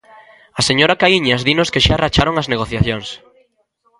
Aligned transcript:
A 0.59 0.61
señora 0.67 0.99
Caíñas 1.01 1.45
dinos 1.47 1.71
que 1.73 1.83
xa 1.85 1.95
racharon 2.03 2.35
as 2.41 2.49
negociacións. 2.53 3.07